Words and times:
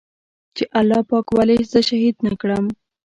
چې 0.55 0.63
الله 0.79 1.01
پاک 1.09 1.27
ولې 1.31 1.57
زه 1.71 1.79
شهيد 1.89 2.15
نه 2.25 2.31
کړم. 2.41 2.65